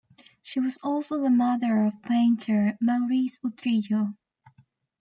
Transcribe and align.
She 0.41 0.59
was 0.59 0.79
also 0.81 1.21
the 1.21 1.29
mother 1.29 1.85
of 1.85 2.01
painter 2.01 2.75
Maurice 2.81 3.37
Utrillo. 3.45 4.15